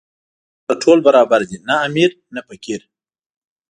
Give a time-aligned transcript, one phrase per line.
[0.65, 2.81] هلته ټول برابر دي، نه امیر نه فقیر.